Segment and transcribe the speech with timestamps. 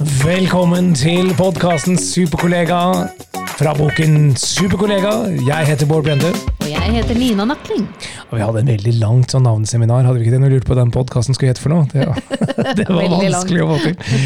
[0.00, 2.78] Velkommen til podkasten Superkollega
[3.58, 5.10] fra boken Superkollega.
[5.44, 6.30] Jeg heter Bård Brende.
[6.62, 7.84] Og jeg heter Nina Nakling.
[8.30, 10.40] Og vi hadde en veldig langt sånn navneseminar, hadde vi ikke det?
[10.40, 11.84] Når vi lurte på hva den podkasten skulle hete for noe.
[11.92, 12.08] Det,
[12.80, 14.18] det var vanskelig å få til.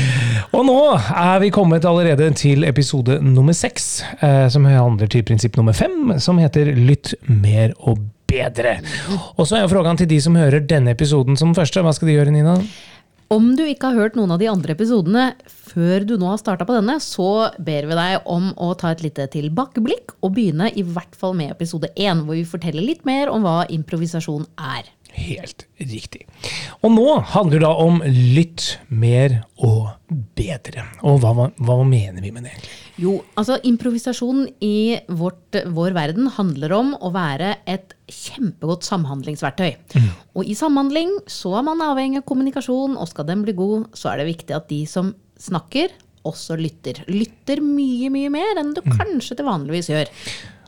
[0.55, 5.59] Og nå er vi kommet allerede til episode nummer seks, eh, som handler til prinsipp
[5.59, 8.79] nummer fem, som heter Lytt mer og bedre.
[9.35, 11.83] Og så er jo frågan til de som hører denne episoden som første.
[11.83, 12.61] Hva skal de gjøre, Nina?
[13.27, 16.67] Om du ikke har hørt noen av de andre episodene før du nå har starta
[16.67, 20.85] på denne, så ber vi deg om å ta et lite tilbakeblikk og begynne i
[20.87, 24.87] hvert fall med episode én, hvor vi forteller litt mer om hva improvisasjon er.
[25.17, 26.27] Helt riktig.
[26.85, 29.95] Og nå handler det om lytt mer og
[30.37, 30.85] bedre.
[31.09, 32.55] Og hva, hva, mener vi med det?
[33.01, 39.71] Jo, altså improvisasjon i vårt, vår verden handler om å være et kjempegodt samhandlingsverktøy.
[40.37, 44.13] Og i samhandling så er man avhengig av kommunikasjon, og skal den bli god, så
[44.13, 45.93] er det viktig at de som snakker,
[46.27, 47.05] også lytter.
[47.07, 50.11] Lytter mye, mye mer enn du kanskje til vanligvis gjør.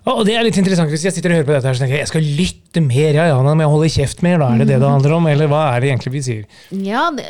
[0.09, 1.98] Og det er litt interessant hvis jeg sitter og hører på dette her, så tenker
[1.98, 4.69] jeg jeg skal lytte mer, ja ja, men jeg holder kjeft mer, da er det
[4.70, 5.28] det det handler om?
[5.31, 6.59] Eller hva er det egentlig vi sier?
[6.87, 7.27] Ja, det,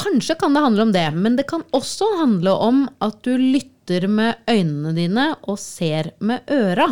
[0.00, 4.06] kanskje kan det handle om det, men det kan også handle om at du lytter
[4.08, 6.88] med øynene dine og ser med øra.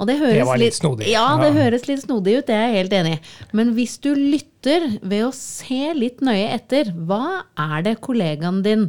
[0.00, 1.06] Og det, høres Det var litt snodig.
[1.12, 1.58] Ja, det Ja.
[1.62, 3.20] høres litt snodig ut, det er jeg helt enig i.
[3.56, 8.88] Men hvis du lytter ved å se litt nøye etter, hva er det kollegaen din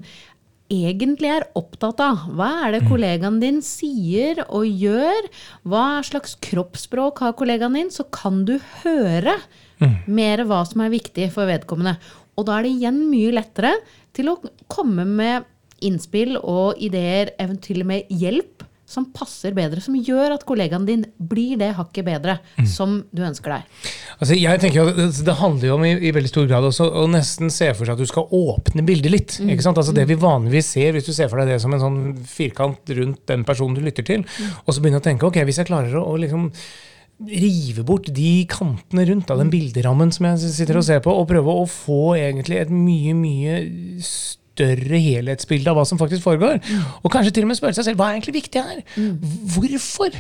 [0.72, 2.26] egentlig er opptatt av?
[2.36, 2.80] Hva er Mm.
[2.80, 5.30] det kollegaen din sier og gjør?
[5.66, 7.90] Hva slags kroppsspråk har kollegaen din?
[7.90, 9.38] Så kan du høre
[9.80, 9.98] Mm.
[10.08, 11.98] mer hva som er viktig for vedkommende.
[12.38, 13.74] Og da er det igjen mye lettere
[14.14, 14.38] til å
[14.70, 15.46] komme med
[15.82, 21.58] innspill og ideer, eventuelt med hjelp, som passer bedre, som gjør at kollegaen din blir
[21.58, 22.68] det hakket bedre Mm.
[22.70, 23.64] som du ønsker deg.
[24.20, 27.06] Altså, jeg tenker jo, det, handler jo om i, i veldig stor grad også å
[27.10, 29.38] nesten se for seg at du skal åpne bildet litt.
[29.42, 29.78] ikke sant?
[29.82, 32.94] Altså Det vi vanligvis ser, hvis du ser for deg det som en sånn firkant
[33.00, 34.24] rundt den personen du lytter til,
[34.66, 36.52] og så begynner å tenke ok, hvis jeg klarer å, å liksom
[37.32, 41.30] rive bort de kantene rundt av den bilderammen som jeg sitter og ser på, og
[41.30, 43.60] prøve å få egentlig et mye, mye
[44.04, 46.62] større helhetsbilde av hva som faktisk foregår.
[47.04, 48.82] Og kanskje til og med spørre seg selv hva er egentlig viktig her?
[49.56, 50.16] Hvorfor?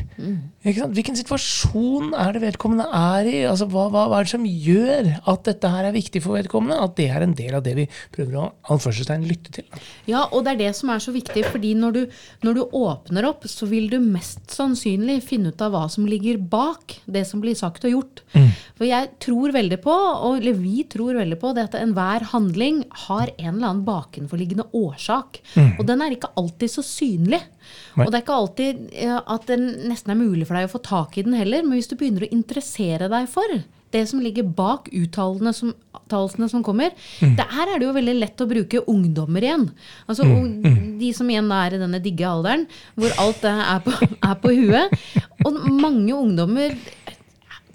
[0.65, 0.95] Ikke sant?
[0.97, 3.35] Hvilken situasjon er det vedkommende er i?
[3.47, 6.79] Altså, hva, hva, er det som gjør at dette her er viktig for vedkommende?
[6.81, 9.83] At det er en del av det vi prøver å anførselstegn lytte til?
[10.09, 12.01] Ja, og det er det som er så viktig, fordi når du,
[12.45, 16.41] når du åpner opp, så vil du mest sannsynlig finne ut av hva som ligger
[16.41, 18.23] bak det som blir sagt og gjort.
[18.75, 22.83] For jeg tror veldig på, og, eller vi tror veldig på, det at enhver handling
[23.05, 23.85] har en eller annen
[24.25, 25.39] bakenforliggende årsak.
[25.79, 27.41] Og den er ikke alltid så synlig.
[27.95, 28.05] Nei.
[28.05, 28.83] Og det er ikke alltid
[29.21, 29.59] at det
[29.89, 32.25] nesten er mulig for deg å få tak i den heller, men hvis du begynner
[32.27, 33.61] å interessere deg for
[33.95, 35.69] det som ligger bak uttalelsene som,
[36.51, 36.91] som kommer,
[37.21, 39.69] der er det jo veldig lett å bruke ungdommer igjen.
[40.09, 40.97] Altså mm.
[40.99, 42.65] De som igjen er i denne digge alderen,
[42.97, 43.95] hvor alt er på,
[44.29, 44.99] er på huet.
[45.45, 46.75] Og mange ungdommer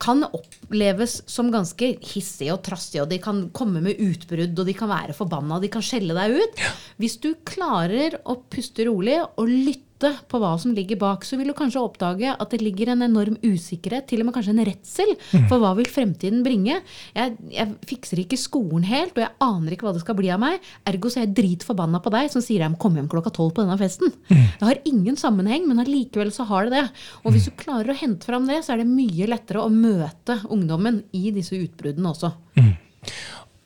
[0.01, 4.75] kan oppleves som ganske hissige og trassige, og de kan komme med utbrudd, og de
[4.77, 6.65] kan være forbanna, de kan skjelle deg ut.
[7.01, 9.90] Hvis du klarer å puste rolig og lytte
[10.31, 13.37] på hva som ligger bak, så vil du kanskje oppdage at det ligger en enorm
[13.45, 15.13] usikkerhet, til og med kanskje en redsel,
[15.51, 16.81] for hva vil fremtiden bringe.
[17.17, 20.43] Jeg, jeg fikser ikke skolen helt, og jeg aner ikke hva det skal bli av
[20.43, 20.59] meg.
[20.89, 23.55] Ergo så er jeg dritforbanna på deg som sier jeg må komme hjem klokka tolv
[23.57, 24.13] på denne festen.
[24.31, 26.87] Det har ingen sammenheng, men allikevel så har det det.
[27.25, 30.41] Og hvis du klarer å hente fram det, så er det mye lettere å møte
[30.51, 32.33] ungdommen i disse utbruddene også.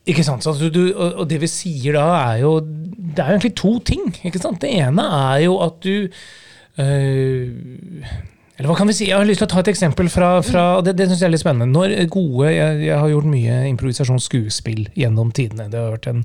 [0.07, 0.45] Ikke sant?
[0.45, 2.05] Du, og, og det vi sier da,
[2.35, 4.05] er jo Det er jo egentlig to ting.
[4.25, 4.61] ikke sant?
[4.61, 6.09] Det ene er jo at du
[6.83, 7.49] øh,
[8.55, 9.09] Eller hva kan vi si?
[9.09, 11.33] Jeg har lyst til å ta et eksempel fra, fra Det, det synes jeg er
[11.35, 11.67] litt spennende.
[11.75, 15.67] Når gode, jeg, jeg har gjort mye improvisasjonsskuespill gjennom tidene.
[15.73, 16.21] Det har vært en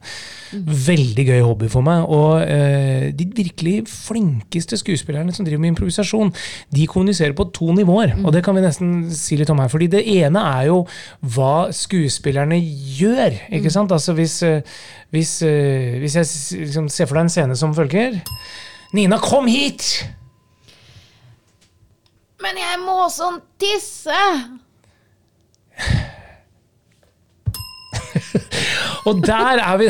[0.90, 2.06] veldig gøy hobby for meg.
[2.06, 6.30] Og eh, de virkelig flinkeste skuespillerne som driver med improvisasjon,
[6.78, 8.14] de kommuniserer på to nivåer.
[8.22, 9.74] Og det kan vi nesten si litt om her.
[9.74, 10.84] fordi det ene er jo
[11.34, 12.62] hva skuespillerne
[13.00, 13.42] gjør.
[13.58, 13.96] ikke sant?
[13.96, 14.62] Altså hvis, øh,
[15.10, 18.22] hvis, øh, hvis jeg liksom ser for deg en scene som følger
[18.94, 20.06] Nina, kom hit!
[22.50, 24.10] Men jeg må sånn tisse!
[29.08, 29.86] Og der er vi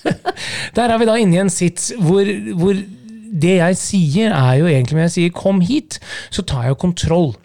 [0.76, 2.26] Der er vi da inne i en sits hvor,
[2.58, 6.02] hvor det jeg sier, er jo egentlig når jeg sier 'kom hit',
[6.34, 7.38] så tar jeg jo kontroll.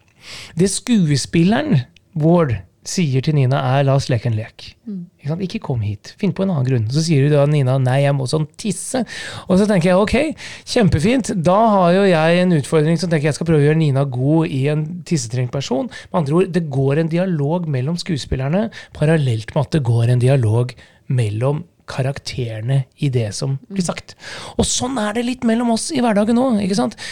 [0.57, 1.85] Det skuespilleren
[2.17, 4.73] Ward sier til Nina, er 'la oss leke en lek'.
[5.21, 5.41] Ikke, sant?
[5.41, 6.15] ikke 'kom hit'.
[6.17, 6.87] Finn på en annen grunn.
[6.89, 9.05] Så sier da Nina 'nei, jeg må sånn tisse'.
[9.47, 10.35] Og så tenker jeg ok,
[10.65, 11.43] kjempefint.
[11.43, 14.47] Da har jo jeg en utfordring som tenker jeg skal prøve å gjøre Nina god
[14.47, 15.89] i en tissetrengt person.
[16.11, 20.19] Med andre ord, det går en dialog mellom skuespillerne parallelt med at det går en
[20.19, 20.73] dialog
[21.07, 24.15] mellom karakterene i det som blir sagt.
[24.57, 26.61] Og sånn er det litt mellom oss i hverdagen òg.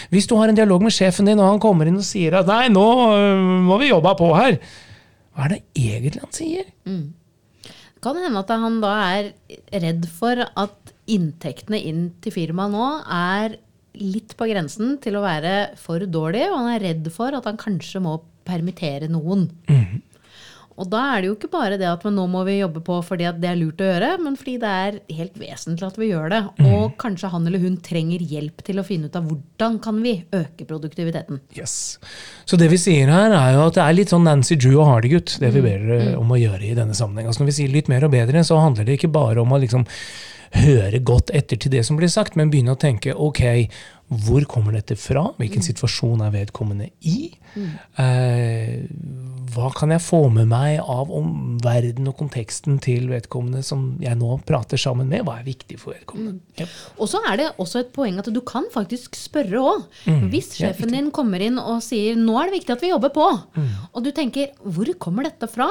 [0.10, 2.48] Hvis du har en dialog med sjefen din, og han kommer inn og sier at
[2.48, 4.60] 'nei, nå øh, må vi jobbe på her',
[5.39, 6.68] hva er det egentlig han sier?
[7.63, 9.31] Det kan hende at han da er
[9.83, 13.56] redd for at inntektene inn til firmaet nå er
[14.00, 17.57] litt på grensen til å være for dårlig, og han er redd for at han
[17.59, 19.47] kanskje må permittere noen.
[20.80, 23.28] Og da er det jo ikke bare det at nå må vi jobbe på fordi
[23.42, 26.42] det er lurt å gjøre, men fordi det er helt vesentlig at vi gjør det.
[26.70, 30.16] Og kanskje han eller hun trenger hjelp til å finne ut av hvordan kan vi
[30.36, 31.42] øke produktiviteten.
[31.58, 32.00] Yes.
[32.48, 34.88] Så det vi sier her, er jo at det er litt sånn Nancy Drew og
[34.94, 37.28] Hardy-gutt, det vi ber dere om å gjøre i denne sammenheng.
[37.30, 39.62] Altså når vi sier litt mer og bedre, så handler det ikke bare om å
[39.62, 39.88] liksom
[40.56, 43.44] høre godt etter til det som blir sagt, men begynne å tenke ok,
[44.10, 45.28] hvor kommer dette fra?
[45.38, 47.30] Hvilken situasjon er vedkommende i?
[48.01, 48.81] Eh,
[49.54, 54.18] hva kan jeg få med meg av om verden og konteksten til vedkommende som jeg
[54.18, 55.28] nå prater sammen med?
[55.28, 56.42] Hva er viktig for vedkommende?
[56.57, 56.75] Yep.
[56.98, 59.88] Og så er det også et poeng at du kan faktisk spørre òg.
[60.34, 63.13] Hvis ja, sjefen din kommer inn og sier 'nå er det viktig at vi jobber
[63.13, 63.34] på',
[63.94, 65.69] og du tenker 'hvor kommer dette fra',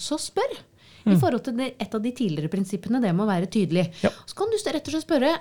[0.00, 0.56] så spør.
[1.04, 3.90] I forhold til det, et av de tidligere prinsippene, det må være tydelig.
[4.04, 4.12] Ja.
[4.24, 5.34] Så kan du rett og slett spørre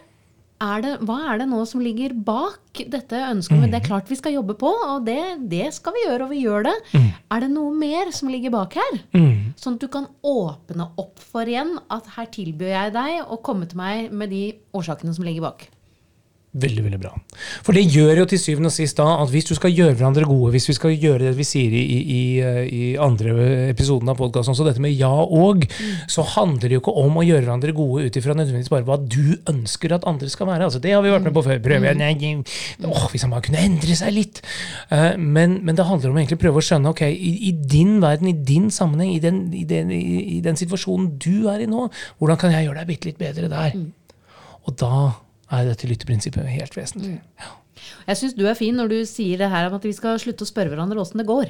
[0.63, 3.57] er det, hva er det nå som ligger bak dette ønsket?
[3.59, 3.65] Mm.
[3.71, 5.19] det er klart vi skal jobbe på, og det,
[5.51, 6.75] det skal vi gjøre, og vi gjør det.
[7.33, 8.99] Er det noe mer som ligger bak her?
[9.15, 9.53] Mm.
[9.59, 13.67] Sånn at du kan åpne opp for igjen at her tilbyr jeg deg å komme
[13.69, 14.45] til meg med de
[14.77, 15.67] årsakene som ligger bak.
[16.53, 17.09] Veldig, veldig bra.
[17.65, 20.27] For det gjør jo til syvende og sist da at hvis du skal gjøre hverandre
[20.29, 22.19] gode, hvis vi skal gjøre det vi sier i, i, i,
[22.69, 23.33] i andre
[23.71, 25.65] episoden av podkasten, så dette med ja og,
[26.05, 28.99] så handler det jo ikke om å gjøre hverandre gode ut ifra nødvendigvis bare hva
[29.01, 30.67] du ønsker at andre skal være.
[30.69, 31.57] Altså, det har vi vært med på før.
[31.65, 34.43] Prøve, nei, nei, åh, hvis han bare kunne endre seg litt.
[34.93, 37.97] Eh, men, men det handler om å egentlig prøve å skjønne ok, i, i din
[38.05, 41.69] verden, i din sammenheng, i den, i, den, i, i den situasjonen du er i
[41.73, 41.89] nå,
[42.21, 43.77] hvordan kan jeg gjøre deg bitte litt bedre der?
[44.69, 44.95] Og da
[45.59, 47.19] er dette lytteprinsippet helt vesentlig.
[47.41, 47.51] Ja.
[48.07, 50.45] Jeg syns du er fin når du sier det her om at vi skal slutte
[50.45, 51.49] å spørre hverandre åssen det går.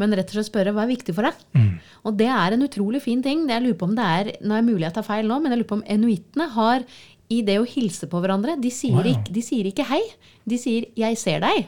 [0.00, 1.78] Men rett og slett spørre hva er viktig for deg.
[2.08, 3.46] Og det er en utrolig fin ting.
[3.50, 5.52] Jeg lurer på om det er nå er det mulig jeg tar feil nå, men
[5.52, 6.86] jeg lurer på om enuittene har
[7.28, 9.04] i det å hilse på hverandre De sier, Wow.
[9.12, 10.00] ikke, de sier ikke hei,
[10.48, 11.66] de sier 'jeg ser deg'.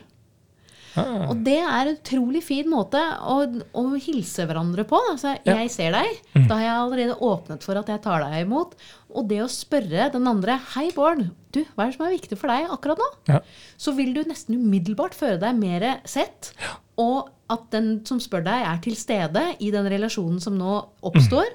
[0.98, 3.36] Ah, Og det er en utrolig fin måte å,
[3.78, 4.98] å hilse hverandre på.
[5.12, 5.54] Altså, Ja.
[5.54, 5.58] Mm.
[5.60, 6.48] 'Jeg ser deg'.
[6.48, 8.74] Da har jeg allerede åpnet for at jeg tar deg imot.
[9.14, 11.30] Og det å spørre den andre 'Hei, Bård.
[11.52, 13.40] Du, hva er det som er viktig for deg akkurat nå?' ja.
[13.78, 16.52] Så vil du nesten umiddelbart føle deg mer sett.
[16.98, 21.46] Og at den som spør deg, er til stede i den relasjonen som nå oppstår.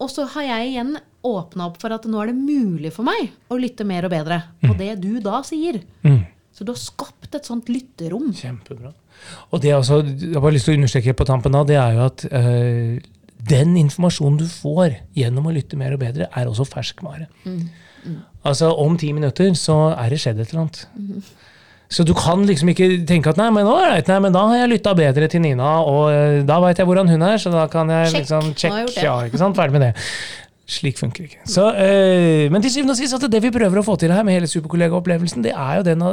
[0.00, 3.32] Og så har jeg igjen åpna opp for at nå er det mulig for meg
[3.50, 5.80] å lytte mer og bedre på det du da sier.
[6.04, 6.20] Mm.
[6.58, 8.32] Så du har skapt et sånt lytterom.
[8.34, 8.90] Kjempebra.
[9.54, 11.94] Og det også, jeg har bare lyst til å understreke på tampen av, det er
[11.94, 12.96] jo at øh,
[13.48, 17.28] den informasjonen du får gjennom å lytte mer og bedre, er også ferskvare.
[18.46, 20.82] Altså om ti minutter så er det skjedd et eller annet.
[21.88, 24.72] Så du kan liksom ikke tenke at nei, men, alright, nei, men da har jeg
[24.74, 27.88] lytta bedre til Nina, og eh, da veit jeg hvordan hun er, så da kan
[27.94, 28.18] jeg Check.
[28.26, 28.98] liksom check.
[29.00, 29.56] Ja, ikke sant?
[29.56, 29.94] Ferdig med det.
[30.68, 31.40] Slik funker ikke.
[31.48, 34.26] Så, øh, men til syvende og sist at det vi prøver å få til her
[34.26, 36.12] med hele superkollegaopplevelsen, det er jo den å,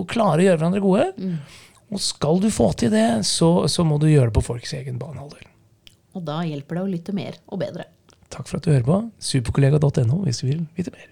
[0.00, 1.06] å klare å gjøre hverandre gode.
[1.20, 1.36] Mm.
[1.90, 4.96] Og skal du få til det, så, så må du gjøre det på folks egen
[5.00, 5.44] banehalvdel.
[6.16, 7.90] Og da hjelper det å lytte mer og bedre.
[8.30, 9.02] Takk for at du hører på.
[9.30, 11.08] Superkollega.no hvis du vil vite mer.